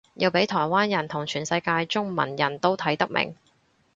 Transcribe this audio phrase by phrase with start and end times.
[0.15, 3.35] 要畀台灣人同全世界中文人都睇得明